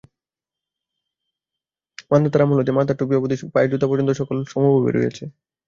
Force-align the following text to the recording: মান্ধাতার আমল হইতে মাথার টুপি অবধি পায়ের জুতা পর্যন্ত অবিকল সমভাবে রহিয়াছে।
মান্ধাতার 2.11 2.43
আমল 2.43 2.57
হইতে 2.59 2.73
মাথার 2.73 2.97
টুপি 2.99 3.13
অবধি 3.17 3.35
পায়ের 3.53 3.69
জুতা 3.71 3.85
পর্যন্ত 3.89 4.09
অবিকল 4.13 4.37
সমভাবে 4.51 4.89
রহিয়াছে। 4.91 5.23